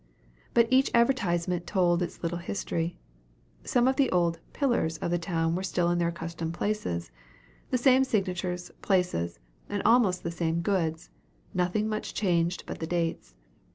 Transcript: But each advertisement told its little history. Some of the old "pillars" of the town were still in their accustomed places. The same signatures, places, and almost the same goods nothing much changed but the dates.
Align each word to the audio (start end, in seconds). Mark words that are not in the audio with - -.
But 0.55 0.67
each 0.71 0.89
advertisement 0.95 1.67
told 1.67 2.01
its 2.01 2.23
little 2.23 2.39
history. 2.39 2.97
Some 3.63 3.87
of 3.87 3.97
the 3.97 4.09
old 4.09 4.39
"pillars" 4.51 4.97
of 4.97 5.11
the 5.11 5.19
town 5.19 5.53
were 5.53 5.61
still 5.61 5.91
in 5.91 5.99
their 5.99 6.07
accustomed 6.07 6.55
places. 6.55 7.11
The 7.69 7.77
same 7.77 8.03
signatures, 8.03 8.71
places, 8.81 9.37
and 9.69 9.83
almost 9.83 10.23
the 10.23 10.31
same 10.31 10.61
goods 10.61 11.11
nothing 11.53 11.87
much 11.87 12.15
changed 12.15 12.63
but 12.65 12.79
the 12.79 12.87
dates. 12.87 13.35